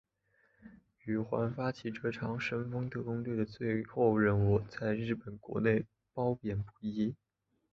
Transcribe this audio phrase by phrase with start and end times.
[1.05, 7.15] 宇垣发起的这场神风特攻队的最后任务在日本国内褒贬不一。